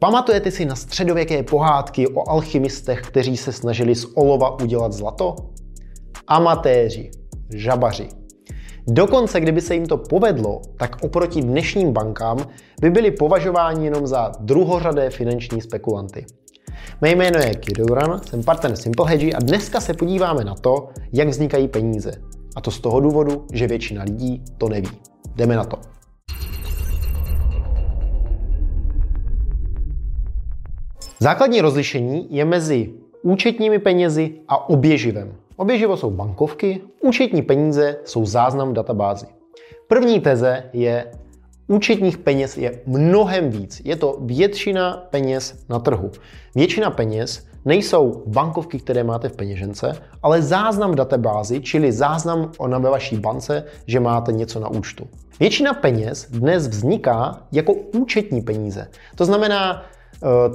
Pamatujete 0.00 0.50
si 0.50 0.64
na 0.64 0.76
středověké 0.76 1.42
pohádky 1.42 2.08
o 2.08 2.30
alchymistech, 2.30 3.02
kteří 3.02 3.36
se 3.36 3.52
snažili 3.52 3.94
z 3.94 4.06
olova 4.14 4.60
udělat 4.60 4.92
zlato? 4.92 5.36
Amatéři, 6.26 7.10
žabaři. 7.54 8.08
Dokonce, 8.86 9.40
kdyby 9.40 9.60
se 9.60 9.74
jim 9.74 9.86
to 9.86 9.96
povedlo, 9.96 10.60
tak 10.76 10.96
oproti 11.02 11.42
dnešním 11.42 11.92
bankám 11.92 12.38
by 12.80 12.90
byli 12.90 13.10
považováni 13.10 13.84
jenom 13.84 14.06
za 14.06 14.32
druhořadé 14.40 15.10
finanční 15.10 15.60
spekulanty. 15.60 16.26
Mé 17.00 17.10
jméno 17.10 17.38
je 17.38 17.54
Kiruran, 17.54 18.20
jsem 18.22 18.42
partner 18.42 18.76
Simple 18.76 19.10
Hedge 19.10 19.32
a 19.32 19.38
dneska 19.38 19.80
se 19.80 19.94
podíváme 19.94 20.44
na 20.44 20.54
to, 20.54 20.88
jak 21.12 21.28
vznikají 21.28 21.68
peníze. 21.68 22.12
A 22.56 22.60
to 22.60 22.70
z 22.70 22.80
toho 22.80 23.00
důvodu, 23.00 23.46
že 23.52 23.66
většina 23.66 24.02
lidí 24.02 24.44
to 24.58 24.68
neví. 24.68 24.90
Jdeme 25.36 25.56
na 25.56 25.64
to. 25.64 25.99
Základní 31.22 31.60
rozlišení 31.60 32.26
je 32.30 32.44
mezi 32.44 32.90
účetními 33.22 33.78
penězi 33.78 34.32
a 34.48 34.68
oběživem. 34.68 35.34
Oběživo 35.56 35.96
jsou 35.96 36.10
bankovky, 36.10 36.80
účetní 37.00 37.42
peníze 37.42 37.96
jsou 38.04 38.26
záznam 38.26 38.70
v 38.70 38.72
databázi. 38.72 39.26
První 39.88 40.20
teze 40.20 40.64
je, 40.72 41.06
účetních 41.66 42.18
peněz 42.18 42.56
je 42.56 42.80
mnohem 42.86 43.50
víc. 43.50 43.82
Je 43.84 43.96
to 43.96 44.18
většina 44.20 45.06
peněz 45.10 45.64
na 45.68 45.78
trhu. 45.78 46.10
Většina 46.54 46.90
peněz 46.90 47.46
nejsou 47.64 48.22
bankovky, 48.26 48.78
které 48.78 49.04
máte 49.04 49.28
v 49.28 49.36
peněžence, 49.36 49.92
ale 50.22 50.42
záznam 50.42 50.92
v 50.92 50.94
databázi, 50.94 51.60
čili 51.60 51.92
záznam 51.92 52.52
na 52.66 52.78
ve 52.78 52.90
vaší 52.90 53.16
bance, 53.16 53.64
že 53.86 54.00
máte 54.00 54.32
něco 54.32 54.60
na 54.60 54.68
účtu. 54.68 55.08
Většina 55.40 55.74
peněz 55.74 56.26
dnes 56.30 56.68
vzniká 56.68 57.42
jako 57.52 57.72
účetní 57.72 58.42
peníze. 58.42 58.88
To 59.16 59.24
znamená, 59.24 59.82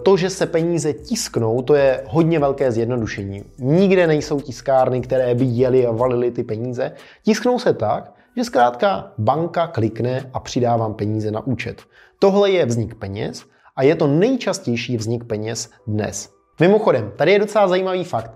to, 0.03 0.17
že 0.17 0.29
se 0.29 0.45
peníze 0.45 0.93
tisknou, 0.93 1.61
to 1.61 1.75
je 1.75 2.03
hodně 2.07 2.39
velké 2.39 2.71
zjednodušení. 2.71 3.43
Nikde 3.59 4.07
nejsou 4.07 4.39
tiskárny, 4.39 5.01
které 5.01 5.35
by 5.35 5.45
jeli 5.45 5.87
a 5.87 5.91
valily 5.91 6.31
ty 6.31 6.43
peníze. 6.43 6.91
Tisknou 7.23 7.59
se 7.59 7.73
tak, 7.73 8.13
že 8.37 8.43
zkrátka 8.43 9.11
banka 9.17 9.67
klikne 9.67 10.29
a 10.33 10.39
přidá 10.39 10.77
vám 10.77 10.93
peníze 10.93 11.31
na 11.31 11.47
účet. 11.47 11.81
Tohle 12.19 12.51
je 12.51 12.65
vznik 12.65 12.95
peněz 12.95 13.43
a 13.75 13.83
je 13.83 13.95
to 13.95 14.07
nejčastější 14.07 14.97
vznik 14.97 15.23
peněz 15.23 15.69
dnes. 15.87 16.29
Mimochodem, 16.59 17.11
tady 17.15 17.31
je 17.31 17.39
docela 17.39 17.67
zajímavý 17.67 18.03
fakt. 18.03 18.31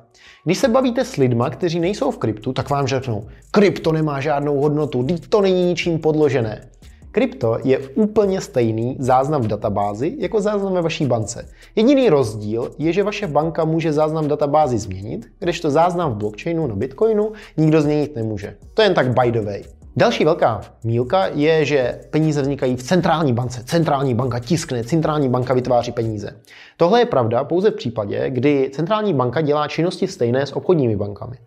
Když 0.46 0.58
se 0.58 0.68
bavíte 0.68 1.06
s 1.06 1.16
lidma, 1.16 1.50
kteří 1.50 1.80
nejsou 1.80 2.12
v 2.12 2.18
kryptu, 2.18 2.54
tak 2.54 2.70
vám 2.70 2.88
řeknou, 2.88 3.28
krypto 3.52 3.92
nemá 3.92 4.22
žádnou 4.22 4.60
hodnotu, 4.60 5.06
to 5.30 5.42
není 5.42 5.66
ničím 5.66 6.00
podložené. 6.00 6.70
Krypto 7.12 7.58
je 7.64 7.80
úplně 7.80 8.42
stejný 8.42 8.98
záznam 9.00 9.42
v 9.42 9.48
databázi 9.48 10.16
jako 10.20 10.42
záznam 10.42 10.74
ve 10.74 10.82
vaší 10.82 11.06
bance. 11.06 11.50
Jediný 11.76 12.10
rozdíl 12.10 12.72
je, 12.78 12.94
že 12.94 13.04
vaše 13.04 13.28
banka 13.28 13.66
může 13.66 13.94
záznam 13.94 14.26
v 14.26 14.28
databázi 14.28 14.78
změnit, 14.78 15.26
kdežto 15.40 15.72
záznam 15.72 16.12
v 16.12 16.18
blockchainu 16.18 16.68
na 16.68 16.76
Bitcoinu 16.76 17.32
nikdo 17.58 17.82
změnit 17.82 18.16
nemůže. 18.16 18.56
To 18.74 18.82
je 18.82 18.86
jen 18.86 18.94
tak 18.94 19.20
by 19.20 19.32
the 19.32 19.42
way. 19.42 19.64
Další 19.96 20.26
velká 20.26 20.62
mílka 20.84 21.28
je, 21.28 21.66
že 21.66 22.00
peníze 22.10 22.42
vznikají 22.42 22.76
v 22.76 22.84
centrální 22.84 23.34
bance. 23.34 23.64
Centrální 23.64 24.16
banka 24.16 24.40
tiskne, 24.40 24.84
centrální 24.84 25.30
banka 25.30 25.54
vytváří 25.54 25.92
peníze. 25.92 26.42
Tohle 26.78 27.02
je 27.02 27.06
pravda 27.06 27.44
pouze 27.44 27.72
v 27.72 27.76
případě, 27.76 28.30
kdy 28.30 28.70
centrální 28.74 29.14
banka 29.14 29.42
dělá 29.42 29.68
činnosti 29.68 30.08
stejné 30.08 30.46
s 30.46 30.56
obchodními 30.56 30.96
bankami. 30.96 31.38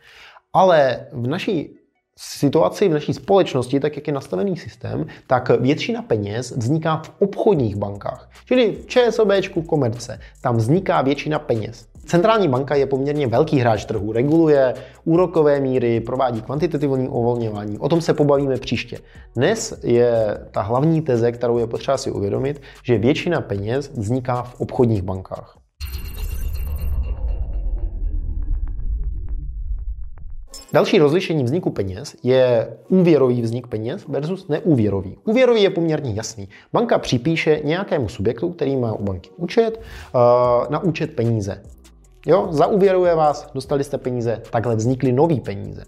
Ale 0.52 1.06
v 1.12 1.26
naší 1.26 1.81
situaci 2.18 2.88
v 2.88 2.92
naší 2.92 3.14
společnosti, 3.14 3.80
tak 3.80 3.96
jak 3.96 4.06
je 4.06 4.12
nastavený 4.12 4.56
systém, 4.56 5.06
tak 5.27 5.60
většina 5.60 6.02
peněz 6.02 6.56
vzniká 6.56 6.96
v 6.96 7.12
obchodních 7.19 7.77
bankách. 7.77 8.30
Čili 8.44 8.78
ČSOB, 8.86 9.28
komerce, 9.66 10.20
tam 10.41 10.56
vzniká 10.56 11.02
většina 11.02 11.38
peněz. 11.38 11.86
Centrální 12.06 12.48
banka 12.48 12.74
je 12.74 12.86
poměrně 12.86 13.27
velký 13.27 13.58
hráč 13.58 13.84
trhu, 13.84 14.12
reguluje 14.12 14.74
úrokové 15.04 15.60
míry, 15.60 16.00
provádí 16.00 16.42
kvantitativní 16.42 17.08
uvolňování. 17.08 17.78
O 17.78 17.88
tom 17.88 18.00
se 18.00 18.14
pobavíme 18.14 18.56
příště. 18.56 18.98
Dnes 19.37 19.81
je 19.82 20.38
ta 20.50 20.62
hlavní 20.62 21.03
teze, 21.03 21.32
kterou 21.32 21.58
je 21.58 21.66
potřeba 21.66 21.97
si 21.97 22.10
uvědomit, 22.10 22.62
že 22.82 22.98
většina 22.98 23.41
peněz 23.41 23.91
vzniká 23.94 24.42
v 24.42 24.60
obchodních 24.60 25.03
bankách. 25.03 25.62
Další 30.72 30.99
rozlišení 30.99 31.44
vzniku 31.44 31.71
peněz 31.71 32.16
je 32.22 32.69
úvěrový 32.88 33.43
vznik 33.43 33.66
peněz 33.66 34.05
versus 34.09 34.49
neúvěrový. 34.49 35.16
Úvěrový 35.25 35.62
je 35.62 35.71
poměrně 35.71 36.12
jasný. 36.15 36.49
Banka 36.72 36.99
připíše 36.99 37.60
nějakému 37.65 38.09
subjektu, 38.09 38.50
který 38.50 38.77
má 38.77 38.93
u 38.93 39.03
banky 39.03 39.31
účet, 39.37 39.81
eh, 39.81 40.19
na 40.71 40.82
účet 40.82 41.12
peníze. 41.12 41.62
Jo, 42.27 42.49
zaúvěruje 42.50 43.15
vás, 43.15 43.50
dostali 43.55 43.84
jste 43.84 43.99
peníze, 43.99 44.43
takhle 44.50 44.77
vznikly 44.77 45.12
nový 45.12 45.41
peníze. 45.41 45.84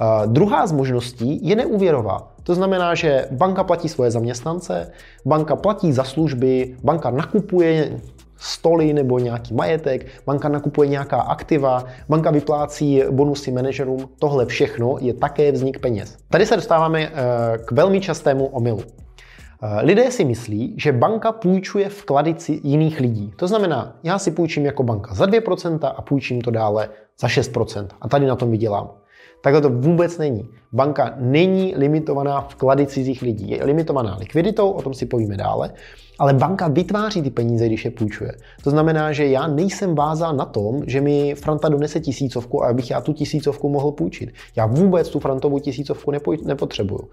Uh, 0.00 0.32
druhá 0.32 0.66
z 0.66 0.72
možností 0.72 1.48
je 1.48 1.56
neúvěrová. 1.56 2.32
To 2.42 2.54
znamená, 2.54 2.94
že 2.94 3.28
banka 3.30 3.64
platí 3.64 3.88
svoje 3.88 4.10
zaměstnance, 4.10 4.92
banka 5.24 5.56
platí 5.56 5.92
za 5.92 6.04
služby, 6.04 6.76
banka 6.84 7.10
nakupuje 7.10 8.00
stoly 8.36 8.92
nebo 8.92 9.18
nějaký 9.18 9.54
majetek, 9.54 10.06
banka 10.26 10.48
nakupuje 10.48 10.88
nějaká 10.88 11.20
aktiva, 11.20 11.84
banka 12.08 12.30
vyplácí 12.30 13.02
bonusy 13.10 13.52
manažerům, 13.52 14.08
tohle 14.18 14.46
všechno 14.46 14.96
je 15.00 15.14
také 15.14 15.52
vznik 15.52 15.78
peněz. 15.78 16.16
Tady 16.30 16.46
se 16.46 16.56
dostáváme 16.56 17.02
eh, 17.02 17.12
k 17.58 17.72
velmi 17.72 18.00
častému 18.00 18.46
omylu. 18.46 18.82
Eh, 19.62 19.82
lidé 19.82 20.10
si 20.10 20.24
myslí, 20.24 20.74
že 20.78 20.92
banka 20.92 21.32
půjčuje 21.32 21.88
vklady 21.88 22.34
jiných 22.62 23.00
lidí. 23.00 23.32
To 23.36 23.48
znamená, 23.48 23.96
já 24.02 24.18
si 24.18 24.30
půjčím 24.30 24.66
jako 24.66 24.82
banka 24.82 25.14
za 25.14 25.26
2% 25.26 25.94
a 25.96 26.02
půjčím 26.02 26.40
to 26.40 26.50
dále 26.50 26.88
za 27.20 27.28
6% 27.28 27.86
a 28.00 28.08
tady 28.08 28.26
na 28.26 28.36
tom 28.36 28.50
vydělám. 28.50 28.90
Takhle 29.40 29.62
to 29.62 29.70
vůbec 29.70 30.18
není. 30.18 30.48
Banka 30.72 31.14
není 31.16 31.74
limitovaná 31.76 32.40
vklady 32.40 32.86
cizích 32.86 33.22
lidí. 33.22 33.50
Je 33.50 33.64
limitovaná 33.64 34.16
likviditou, 34.16 34.70
o 34.70 34.82
tom 34.82 34.94
si 34.94 35.06
povíme 35.06 35.36
dále, 35.36 35.70
ale 36.18 36.34
banka 36.34 36.68
vytváří 36.68 37.22
ty 37.22 37.30
peníze, 37.30 37.66
když 37.66 37.84
je 37.84 37.90
půjčuje. 37.90 38.32
To 38.64 38.70
znamená, 38.70 39.12
že 39.12 39.26
já 39.26 39.46
nejsem 39.46 39.94
vázán 39.94 40.36
na 40.36 40.44
tom, 40.44 40.82
že 40.86 41.00
mi 41.00 41.34
Franta 41.34 41.68
donese 41.68 42.00
tisícovku 42.00 42.64
a 42.64 42.68
abych 42.68 42.90
já 42.90 43.00
tu 43.00 43.12
tisícovku 43.12 43.68
mohl 43.68 43.92
půjčit. 43.92 44.30
Já 44.56 44.66
vůbec 44.66 45.08
tu 45.08 45.20
Frantovou 45.20 45.58
tisícovku 45.58 46.12
nepotřebuju. 46.44 47.08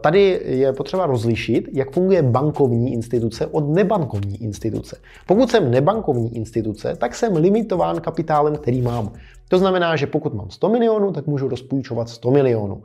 Tady 0.00 0.40
je 0.44 0.72
potřeba 0.72 1.06
rozlišit, 1.06 1.68
jak 1.72 1.92
funguje 1.92 2.22
bankovní 2.22 2.92
instituce 2.92 3.46
od 3.46 3.68
nebankovní 3.68 4.42
instituce. 4.42 4.96
Pokud 5.26 5.50
jsem 5.50 5.70
nebankovní 5.70 6.36
instituce, 6.36 6.96
tak 6.96 7.14
jsem 7.14 7.36
limitován 7.36 8.00
kapitálem, 8.00 8.56
který 8.56 8.82
mám. 8.82 9.12
To 9.48 9.58
znamená, 9.58 9.96
že 9.96 10.06
pokud 10.06 10.34
mám 10.34 10.50
100 10.50 10.68
milionů, 10.68 11.12
tak 11.12 11.26
můžu 11.26 11.48
rozpůjčovat 11.48 12.08
100 12.08 12.30
milionů. 12.30 12.82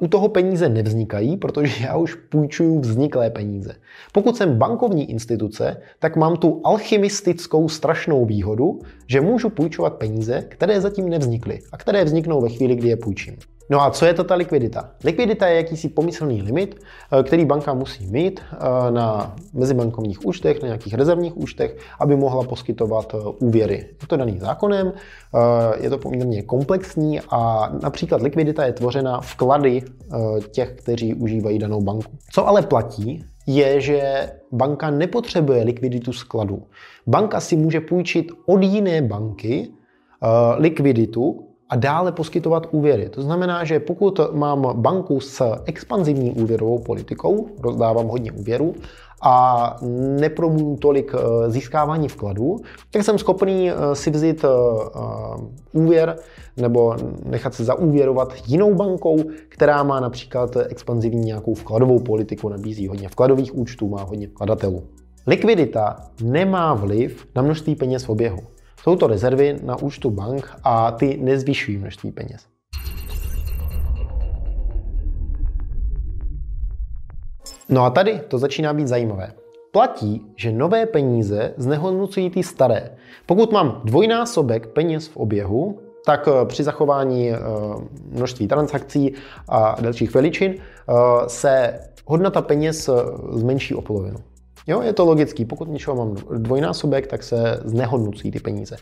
U 0.00 0.08
toho 0.08 0.28
peníze 0.28 0.68
nevznikají, 0.68 1.36
protože 1.36 1.84
já 1.84 1.96
už 1.96 2.14
půjčuju 2.14 2.80
vzniklé 2.80 3.30
peníze. 3.30 3.74
Pokud 4.12 4.36
jsem 4.36 4.58
bankovní 4.58 5.10
instituce, 5.10 5.76
tak 5.98 6.16
mám 6.16 6.36
tu 6.36 6.60
alchymistickou 6.64 7.68
strašnou 7.68 8.26
výhodu, 8.26 8.80
že 9.06 9.20
můžu 9.20 9.50
půjčovat 9.50 9.94
peníze, 9.94 10.44
které 10.48 10.80
zatím 10.80 11.08
nevznikly 11.08 11.60
a 11.72 11.76
které 11.76 12.04
vzniknou 12.04 12.40
ve 12.40 12.48
chvíli, 12.48 12.76
kdy 12.76 12.88
je 12.88 12.96
půjčím. 12.96 13.36
No 13.70 13.82
a 13.82 13.90
co 13.90 14.06
je 14.06 14.14
to 14.14 14.24
ta 14.24 14.34
likvidita? 14.34 14.90
Likvidita 15.04 15.46
je 15.46 15.56
jakýsi 15.56 15.88
pomyslný 15.88 16.42
limit, 16.42 16.80
eh, 17.12 17.22
který 17.22 17.44
banka 17.44 17.74
musí 17.74 18.06
mít 18.06 18.40
eh, 18.52 18.56
na 18.90 19.36
mezibankovních 19.52 20.26
účtech, 20.26 20.62
na 20.62 20.68
nějakých 20.68 20.94
rezervních 20.94 21.36
účtech, 21.36 21.76
aby 22.00 22.16
mohla 22.16 22.42
poskytovat 22.44 23.14
eh, 23.14 23.18
úvěry. 23.40 23.86
Je 24.00 24.06
to 24.06 24.16
daný 24.16 24.38
zákonem, 24.38 24.92
je 25.80 25.90
to 25.90 25.98
poměrně 25.98 26.42
komplexní 26.42 27.20
a 27.30 27.70
například 27.82 28.22
likvidita 28.22 28.64
je 28.64 28.72
tvořena 28.72 29.20
vklady 29.20 29.82
těch, 30.50 30.72
kteří 30.72 31.14
užívají 31.14 31.58
danou 31.58 31.80
banku. 31.80 32.12
Co 32.32 32.48
ale 32.48 32.62
platí, 32.62 33.24
je, 33.48 33.80
že 33.80 34.30
banka 34.52 34.90
nepotřebuje 34.90 35.64
likviditu 35.64 36.12
skladu. 36.12 36.62
Banka 37.06 37.40
si 37.40 37.56
může 37.56 37.80
půjčit 37.80 38.32
od 38.46 38.62
jiné 38.62 39.02
banky 39.02 39.68
likviditu, 40.56 41.47
a 41.68 41.76
dále 41.76 42.12
poskytovat 42.12 42.66
úvěry. 42.70 43.08
To 43.08 43.22
znamená, 43.22 43.64
že 43.64 43.80
pokud 43.80 44.20
mám 44.32 44.80
banku 44.80 45.20
s 45.20 45.54
expanzivní 45.64 46.32
úvěrovou 46.32 46.78
politikou, 46.78 47.48
rozdávám 47.62 48.06
hodně 48.08 48.32
úvěru 48.32 48.74
a 49.22 49.76
nepromuju 50.20 50.76
tolik 50.76 51.14
eh, 51.14 51.50
získávání 51.50 52.08
vkladů, 52.08 52.56
tak 52.90 53.04
jsem 53.04 53.18
schopný 53.18 53.70
eh, 53.70 53.74
si 53.94 54.10
vzít 54.10 54.44
eh, 54.44 54.48
úvěr 55.72 56.16
nebo 56.56 56.96
nechat 57.24 57.54
se 57.54 57.64
zaúvěrovat 57.64 58.34
jinou 58.46 58.74
bankou, 58.74 59.18
která 59.48 59.82
má 59.82 60.00
například 60.00 60.56
expanzivní 60.56 61.20
nějakou 61.20 61.54
vkladovou 61.54 61.98
politiku, 61.98 62.48
nabízí 62.48 62.88
hodně 62.88 63.08
vkladových 63.08 63.56
účtů, 63.56 63.88
má 63.88 64.02
hodně 64.02 64.28
vkladatelů. 64.28 64.82
Likvidita 65.26 65.96
nemá 66.22 66.74
vliv 66.74 67.26
na 67.34 67.42
množství 67.42 67.74
peněz 67.74 68.04
v 68.04 68.08
oběhu. 68.08 68.38
Jsou 68.82 68.96
to 68.96 69.06
rezervy 69.06 69.58
na 69.62 69.76
účtu 69.76 70.10
bank 70.10 70.56
a 70.64 70.90
ty 70.90 71.18
nezvyšují 71.22 71.78
množství 71.78 72.12
peněz. 72.12 72.46
No 77.68 77.84
a 77.84 77.90
tady 77.90 78.20
to 78.28 78.38
začíná 78.38 78.74
být 78.74 78.88
zajímavé. 78.88 79.32
platí, 79.72 80.26
že 80.36 80.52
nové 80.52 80.86
peníze 80.86 81.54
znehodnocují 81.56 82.30
ty 82.30 82.42
staré. 82.42 82.90
Pokud 83.26 83.52
mám 83.52 83.80
dvojnásobek 83.84 84.66
peněz 84.66 85.08
v 85.08 85.16
oběhu, 85.16 85.78
tak 86.04 86.28
eh, 86.28 86.44
při 86.46 86.62
zachování 86.64 87.30
eh, 87.30 87.38
množství 88.10 88.48
transakcí 88.48 89.14
a 89.48 89.76
dalších 89.80 90.14
veličin 90.14 90.54
eh, 90.54 90.94
se 91.26 91.80
hodnota 92.06 92.42
peněz 92.42 92.90
zmenší 93.32 93.74
o 93.74 93.82
polovinu. 93.82 94.18
Jo, 94.68 94.82
je 94.82 94.92
to 94.92 95.04
logický. 95.04 95.44
Pokud 95.44 95.68
něčeho 95.68 95.96
mám 95.96 96.14
dvojnásobek, 96.38 97.06
tak 97.06 97.22
se 97.22 97.60
znehodnocují 97.64 98.30
ty 98.30 98.40
peníze. 98.40 98.76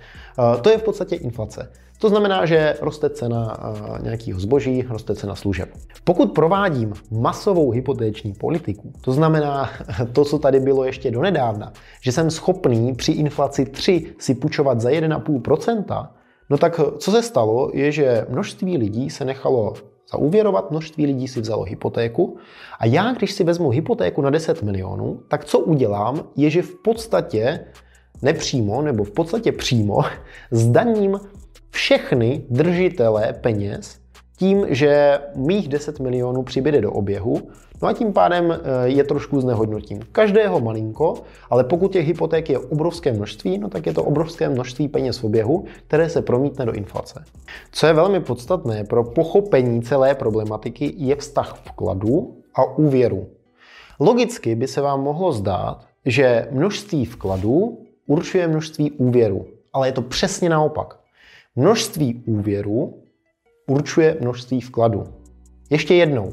To 0.62 0.71
je 0.71 0.79
v 0.79 0.83
podstatě 0.83 1.17
inflace. 1.17 1.71
To 1.99 2.09
znamená, 2.09 2.47
že 2.47 2.77
roste 2.81 3.11
cena 3.11 3.56
nějakého 4.03 4.41
zboží, 4.41 4.83
roste 4.83 5.15
cena 5.15 5.35
služeb. 5.35 5.69
Pokud 6.05 6.33
provádím 6.33 6.93
masovou 7.11 7.71
hypotéční 7.71 8.33
politiku, 8.33 8.93
to 9.00 9.12
znamená 9.12 9.71
to, 10.12 10.25
co 10.25 10.38
tady 10.38 10.61
bylo 10.61 10.85
ještě 10.85 11.11
donedávna, 11.11 11.73
že 12.00 12.12
jsem 12.12 12.31
schopný 12.31 12.94
při 12.94 13.12
inflaci 13.12 13.65
3 13.65 14.15
si 14.19 14.35
půjčovat 14.35 14.81
za 14.81 14.91
1,5%, 14.91 16.09
No 16.50 16.59
tak 16.59 16.81
co 16.99 17.11
se 17.11 17.23
stalo, 17.23 17.71
je, 17.75 17.93
že 17.93 18.27
množství 18.29 18.79
lidí 18.79 19.11
se 19.11 19.25
nechalo 19.25 19.75
zaúvěrovat, 20.12 20.70
množství 20.70 21.06
lidí 21.06 21.29
si 21.29 21.41
vzalo 21.41 21.62
hypotéku 21.62 22.37
a 22.79 22.87
já, 22.87 23.12
když 23.12 23.32
si 23.32 23.44
vezmu 23.44 23.70
hypotéku 23.70 24.23
na 24.23 24.31
10 24.31 24.62
milionů, 24.62 25.20
tak 25.29 25.44
co 25.44 25.58
udělám, 25.58 26.29
je, 26.37 26.50
že 26.50 26.62
v 26.62 26.75
podstatě 26.75 27.67
nepřímo 28.23 28.82
nebo 28.82 29.05
v 29.05 29.11
podstatě 29.11 29.53
přímo 29.53 30.00
zdaním 30.50 31.20
všechny 31.70 32.47
držitele 32.50 33.32
peněz 33.32 34.06
tím, 34.37 34.67
že 34.69 35.21
mých 35.35 35.69
10 35.69 36.00
milionů 36.00 36.43
přibyde 36.43 36.81
do 36.81 36.93
oběhu, 36.93 37.43
no 37.83 37.88
a 37.88 37.93
tím 37.93 38.12
pádem 38.12 38.53
eh, 38.53 38.59
je 38.88 39.05
trošku 39.05 39.41
znehodnotím. 39.41 40.00
Každého 40.12 40.61
malinko, 40.61 41.15
ale 41.50 41.65
pokud 41.65 41.93
těch 41.93 42.06
hypoték 42.06 42.50
je 42.50 42.59
obrovské 42.59 43.12
množství, 43.12 43.59
no 43.59 43.69
tak 43.69 43.87
je 43.87 43.93
to 43.93 44.05
obrovské 44.05 44.49
množství 44.49 44.88
peněz 44.88 45.19
v 45.19 45.25
oběhu, 45.25 45.65
které 45.87 46.09
se 46.09 46.23
promítne 46.23 46.67
do 46.67 46.73
inflace. 46.73 47.25
Co 47.73 47.87
je 47.87 47.93
velmi 47.93 48.21
podstatné 48.21 48.85
pro 48.85 49.05
pochopení 49.05 49.83
celé 49.83 50.15
problematiky, 50.15 50.94
je 50.97 51.17
vztah 51.17 51.59
vkladu 51.65 52.37
a 52.55 52.65
úvěru. 52.65 53.27
Logicky 54.00 54.55
by 54.55 54.69
se 54.69 54.81
vám 54.81 55.00
mohlo 55.00 55.32
zdát, 55.32 55.85
že 56.05 56.49
množství 56.50 57.05
vkladů 57.05 57.79
určuje 58.06 58.49
množství 58.49 58.91
úvěru, 58.91 59.47
ale 59.73 59.89
je 59.89 59.93
to 59.93 60.03
přesně 60.03 60.49
naopak. 60.49 60.99
Množství 61.56 62.23
úvěru 62.27 63.06
určuje 63.67 64.17
množství 64.21 64.61
vkladu. 64.61 65.05
Ještě 65.71 65.95
jednou. 65.95 66.33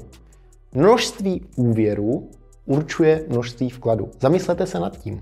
Množství 0.73 1.45
úvěru 1.55 2.29
určuje 2.65 3.25
množství 3.29 3.69
vkladu. 3.69 4.11
Zamyslete 4.21 4.65
se 4.65 4.79
nad 4.79 4.97
tím. 4.97 5.21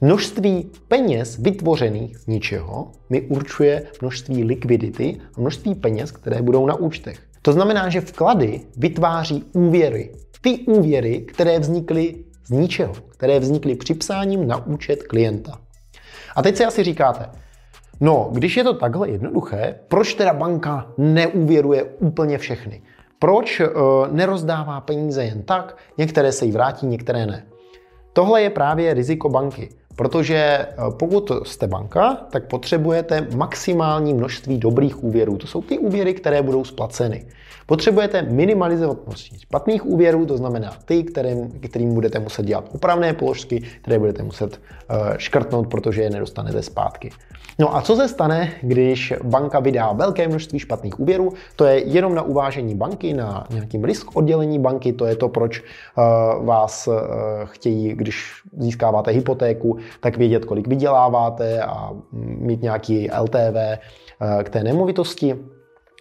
Množství 0.00 0.70
peněz 0.88 1.38
vytvořených 1.38 2.18
z 2.18 2.26
ničeho 2.26 2.92
mi 3.10 3.20
určuje 3.20 3.86
množství 4.00 4.44
likvidity 4.44 5.20
a 5.36 5.40
množství 5.40 5.74
peněz, 5.74 6.10
které 6.10 6.42
budou 6.42 6.66
na 6.66 6.74
účtech. 6.74 7.20
To 7.42 7.52
znamená, 7.52 7.88
že 7.88 8.00
vklady 8.00 8.60
vytváří 8.76 9.44
úvěry. 9.52 10.10
Ty 10.40 10.58
úvěry, 10.58 11.20
které 11.20 11.58
vznikly 11.58 12.14
z 12.46 12.50
ničeho, 12.50 12.94
které 13.08 13.40
vznikly 13.40 13.74
připsáním 13.74 14.46
na 14.46 14.66
účet 14.66 15.02
klienta. 15.02 15.60
A 16.36 16.42
teď 16.42 16.56
si 16.56 16.64
asi 16.64 16.84
říkáte, 16.84 17.30
No, 18.00 18.28
když 18.32 18.56
je 18.56 18.64
to 18.64 18.74
takhle 18.74 19.10
jednoduché, 19.10 19.74
proč 19.88 20.14
teda 20.14 20.32
banka 20.32 20.86
neuvěruje 20.98 21.84
úplně 21.84 22.38
všechny? 22.38 22.82
Proč 23.18 23.60
e, 23.60 23.68
nerozdává 24.10 24.80
peníze 24.80 25.24
jen 25.24 25.42
tak? 25.42 25.76
Některé 25.98 26.32
se 26.32 26.44
jí 26.44 26.52
vrátí, 26.52 26.86
některé 26.86 27.26
ne. 27.26 27.46
Tohle 28.12 28.42
je 28.42 28.50
právě 28.50 28.94
riziko 28.94 29.28
banky. 29.28 29.68
Protože 29.96 30.36
eh, 30.36 30.66
pokud 30.90 31.30
jste 31.42 31.66
banka, 31.66 32.14
tak 32.30 32.46
potřebujete 32.46 33.26
maximální 33.36 34.14
množství 34.14 34.58
dobrých 34.58 35.04
úvěrů. 35.04 35.36
To 35.36 35.46
jsou 35.46 35.62
ty 35.62 35.78
úvěry, 35.78 36.14
které 36.14 36.42
budou 36.42 36.64
splaceny. 36.64 37.26
Potřebujete 37.66 38.22
minimalizovat 38.22 39.06
množství 39.06 39.38
špatných 39.38 39.86
úvěrů, 39.86 40.26
to 40.26 40.36
znamená 40.36 40.72
ty, 40.84 41.02
kterým, 41.02 41.50
kterým 41.50 41.94
budete 41.94 42.18
muset 42.18 42.46
dělat 42.46 42.64
opravné 42.74 43.12
položky, 43.12 43.62
které 43.82 43.98
budete 43.98 44.22
muset 44.22 44.60
uh, 44.90 44.96
škrtnout, 45.16 45.66
protože 45.66 46.02
je 46.02 46.10
nedostanete 46.10 46.62
zpátky. 46.62 47.10
No 47.58 47.76
a 47.76 47.82
co 47.82 47.96
se 47.96 48.08
stane, 48.08 48.52
když 48.62 49.12
banka 49.22 49.60
vydá 49.60 49.92
velké 49.92 50.28
množství 50.28 50.58
špatných 50.58 51.00
úvěrů? 51.00 51.32
To 51.56 51.64
je 51.64 51.88
jenom 51.88 52.14
na 52.14 52.22
uvážení 52.22 52.74
banky, 52.74 53.12
na 53.12 53.46
nějakým 53.50 53.84
risk 53.84 54.16
oddělení 54.16 54.58
banky, 54.58 54.92
to 54.92 55.06
je 55.06 55.16
to, 55.16 55.28
proč 55.28 55.60
uh, 55.60 56.46
vás 56.46 56.88
chtějí, 57.44 57.94
když 57.94 58.32
získáváte 58.58 59.10
hypotéku, 59.10 59.78
tak 60.00 60.16
vědět, 60.16 60.44
kolik 60.44 60.66
vyděláváte 60.66 61.62
a 61.62 61.90
mít 62.12 62.62
nějaký 62.62 63.10
LTV 63.20 63.56
eh, 63.56 63.78
k 64.44 64.48
té 64.48 64.62
nemovitosti. 64.62 65.36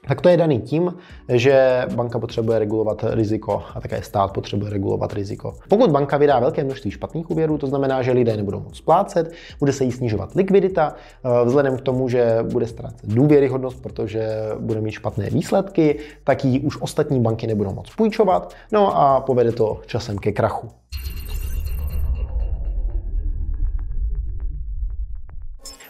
Tak 0.07 0.21
to 0.21 0.29
je 0.29 0.37
daný 0.37 0.61
tím, 0.61 0.93
že 1.29 1.85
banka 1.95 2.19
potřebuje 2.19 2.59
regulovat 2.59 3.05
riziko 3.09 3.63
a 3.75 3.81
také 3.81 4.01
stát 4.01 4.33
potřebuje 4.33 4.71
regulovat 4.71 5.13
riziko. 5.13 5.53
Pokud 5.69 5.91
banka 5.91 6.17
vydá 6.17 6.39
velké 6.39 6.63
množství 6.63 6.91
špatných 6.91 7.29
úvěrů, 7.29 7.57
to 7.57 7.67
znamená, 7.67 8.01
že 8.01 8.11
lidé 8.11 8.37
nebudou 8.37 8.59
moct 8.59 8.75
splácet, 8.75 9.31
bude 9.59 9.73
se 9.73 9.83
jí 9.83 9.91
snižovat 9.91 10.35
likvidita, 10.35 10.95
eh, 10.95 11.45
vzhledem 11.45 11.77
k 11.77 11.81
tomu, 11.81 12.09
že 12.09 12.37
bude 12.51 12.67
ztrácet 12.67 13.09
důvěryhodnost, 13.09 13.81
protože 13.81 14.29
bude 14.59 14.81
mít 14.81 14.91
špatné 14.91 15.29
výsledky, 15.29 15.99
tak 16.23 16.45
ji 16.45 16.59
už 16.59 16.81
ostatní 16.81 17.19
banky 17.19 17.47
nebudou 17.47 17.73
moct 17.73 17.95
půjčovat, 17.95 18.53
no 18.71 18.97
a 18.97 19.21
povede 19.21 19.51
to 19.51 19.81
časem 19.85 20.17
ke 20.17 20.31
krachu. 20.31 20.69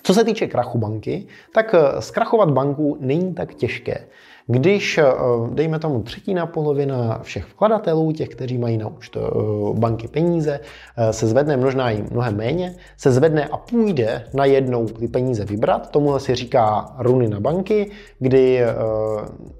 Co 0.03 0.13
se 0.13 0.23
týče 0.23 0.47
krachu 0.47 0.77
banky, 0.77 1.27
tak 1.53 1.73
eh, 1.73 2.01
zkrachovat 2.01 2.49
banku 2.51 2.97
není 2.99 3.33
tak 3.33 3.55
těžké. 3.55 4.07
Když, 4.47 4.97
eh, 4.97 5.05
dejme 5.53 5.79
tomu, 5.79 6.03
třetina 6.03 6.45
polovina 6.45 7.19
všech 7.23 7.45
vkladatelů, 7.45 8.11
těch, 8.11 8.29
kteří 8.29 8.57
mají 8.57 8.77
na 8.77 8.87
účtu 8.87 9.19
eh, 9.19 9.79
banky 9.79 10.07
peníze, 10.07 10.59
eh, 10.97 11.13
se 11.13 11.27
zvedne, 11.27 11.57
možná 11.57 11.89
jim 11.89 12.07
mnohem 12.11 12.35
méně, 12.35 12.75
se 12.97 13.11
zvedne 13.11 13.45
a 13.45 13.57
půjde 13.57 14.23
na 14.33 14.45
jednou 14.45 14.87
ty 14.87 15.07
peníze 15.07 15.45
vybrat. 15.45 15.89
Tomuhle 15.91 16.19
se 16.19 16.35
říká 16.35 16.95
runy 16.99 17.27
na 17.27 17.39
banky, 17.39 17.91
kdy 18.19 18.61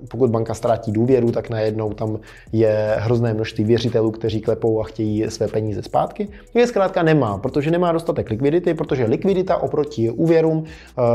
pokud 0.10 0.30
banka 0.30 0.54
ztratí 0.54 0.92
důvěru, 0.92 1.32
tak 1.32 1.50
najednou 1.50 1.94
tam 1.94 2.20
je 2.52 2.96
hrozné 3.00 3.34
množství 3.34 3.64
věřitelů, 3.64 4.12
kteří 4.12 4.42
klepou 4.42 4.82
a 4.82 4.84
chtějí 4.84 5.26
své 5.30 5.48
peníze 5.48 5.82
zpátky. 5.82 6.28
Je 6.54 6.68
zkrátka 6.68 7.04
nemá, 7.04 7.38
protože 7.38 7.72
nemá 7.72 7.92
dostatek 7.92 8.30
likvidity, 8.30 8.74
protože 8.74 9.06
likvidita 9.06 9.58
oproti 9.58 10.10
úvěrům 10.10 10.64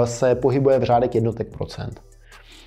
se 0.05 0.35
pohybuje 0.35 0.79
v 0.79 0.85
řádek 0.85 1.15
jednotek 1.15 1.49
procent. 1.49 2.01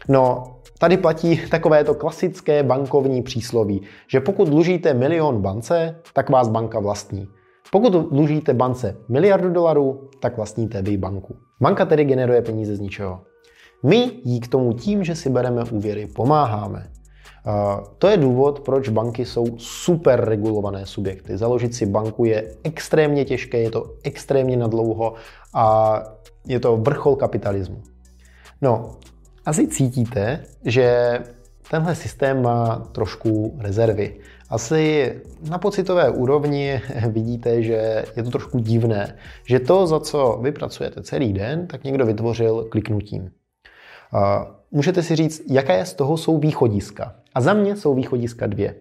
No, 0.07 0.43
tady 0.81 0.97
platí 0.97 1.41
takové 1.51 1.83
to 1.83 1.93
klasické 1.93 2.63
bankovní 2.63 3.21
přísloví, 3.21 3.81
že 4.07 4.19
pokud 4.19 4.49
dlužíte 4.49 4.93
milion 4.93 5.41
bance, 5.41 5.95
tak 6.13 6.29
vás 6.29 6.49
banka 6.49 6.79
vlastní. 6.79 7.27
Pokud 7.71 7.93
dlužíte 7.93 8.53
bance 8.53 8.97
miliardu 9.09 9.49
dolarů, 9.49 10.09
tak 10.19 10.37
vlastníte 10.37 10.81
vy 10.81 10.97
banku. 10.97 11.35
Banka 11.61 11.85
tedy 11.85 12.05
generuje 12.05 12.41
peníze 12.41 12.75
z 12.75 12.79
ničeho. 12.79 13.21
My 13.83 14.11
jí 14.23 14.39
k 14.39 14.47
tomu 14.47 14.73
tím, 14.73 15.03
že 15.03 15.15
si 15.15 15.29
bereme 15.29 15.63
úvěry, 15.63 16.07
pomáháme. 16.07 16.87
To 17.97 18.07
je 18.07 18.17
důvod, 18.17 18.59
proč 18.59 18.89
banky 18.89 19.25
jsou 19.25 19.45
super 19.57 20.25
regulované 20.25 20.85
subjekty. 20.85 21.37
Založit 21.37 21.75
si 21.75 21.85
banku 21.85 22.25
je 22.25 22.55
extrémně 22.63 23.25
těžké, 23.25 23.59
je 23.59 23.71
to 23.71 23.93
extrémně 24.03 24.57
nadlouho 24.57 25.13
a 25.53 25.97
je 26.47 26.59
to 26.59 26.77
vrchol 26.77 27.15
kapitalismu. 27.15 27.81
No, 28.61 28.91
asi 29.45 29.67
cítíte, 29.67 30.43
že 30.65 31.19
tenhle 31.71 31.95
systém 31.95 32.41
má 32.41 32.87
trošku 32.91 33.57
rezervy. 33.59 34.19
Asi 34.49 35.13
na 35.49 35.57
pocitové 35.57 36.09
úrovni 36.09 36.81
vidíte, 37.07 37.63
že 37.63 38.05
je 38.15 38.23
to 38.23 38.29
trošku 38.29 38.59
divné, 38.59 39.15
že 39.45 39.59
to, 39.59 39.87
za 39.87 39.99
co 39.99 40.39
vy 40.41 40.51
pracujete 40.51 41.03
celý 41.03 41.33
den, 41.33 41.67
tak 41.67 41.83
někdo 41.83 42.05
vytvořil 42.05 42.67
kliknutím. 42.69 43.31
Můžete 44.71 45.03
si 45.03 45.15
říct, 45.15 45.41
jaké 45.47 45.85
z 45.85 45.93
toho 45.93 46.17
jsou 46.17 46.37
východiska. 46.37 47.15
A 47.35 47.41
za 47.41 47.53
mě 47.53 47.75
jsou 47.75 47.95
východiska 47.95 48.47
dvě. 48.47 48.75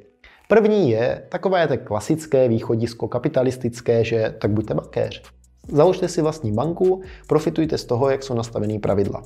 První 0.48 0.90
je 0.90 1.22
takové 1.28 1.68
to 1.68 1.76
klasické 1.78 2.48
východisko 2.48 3.08
kapitalistické, 3.08 4.04
že 4.04 4.34
tak 4.38 4.50
buďte 4.50 4.74
bankéř. 4.74 5.22
Založte 5.68 6.08
si 6.08 6.22
vlastní 6.22 6.52
banku, 6.52 7.02
profitujte 7.26 7.78
z 7.78 7.84
toho, 7.84 8.10
jak 8.10 8.22
jsou 8.22 8.34
nastavený 8.34 8.78
pravidla. 8.78 9.22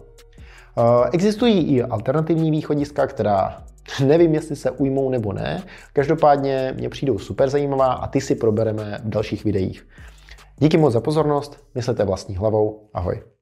Eh, 0.79 1.09
existují 1.13 1.77
i 1.77 1.83
alternativní 1.83 2.51
východiska, 2.51 3.07
která 3.07 3.65
nevím, 4.07 4.35
jestli 4.35 4.57
se 4.57 4.71
ujmou 4.71 5.11
nebo 5.11 5.33
ne. 5.33 5.63
Každopádně 5.93 6.75
mě 6.77 6.89
přijdou 6.89 7.19
super 7.19 7.51
zajímavá 7.51 7.93
a 7.93 8.07
ty 8.07 8.21
si 8.21 8.35
probereme 8.35 9.01
v 9.05 9.09
dalších 9.09 9.45
videích. 9.45 9.87
Díky 10.59 10.77
moc 10.77 10.93
za 10.93 11.01
pozornost, 11.01 11.65
myslete 11.75 12.05
vlastní 12.05 12.37
hlavou, 12.37 12.89
ahoj. 12.95 13.34